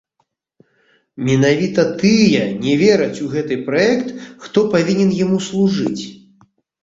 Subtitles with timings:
[1.27, 4.09] Менавіта тыя не вераць у гэты праект,
[4.45, 6.03] хто павінен яму служыць.